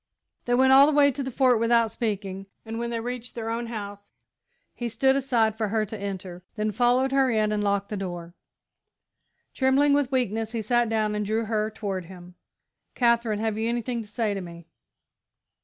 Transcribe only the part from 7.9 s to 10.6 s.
door. Trembling with weakness,